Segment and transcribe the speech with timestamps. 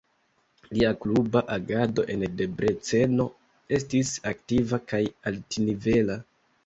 [0.77, 3.27] Lia kluba agado en Debreceno
[3.79, 6.19] estis aktiva kaj altnivela.